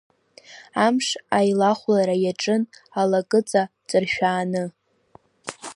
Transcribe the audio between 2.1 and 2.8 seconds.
иаҿын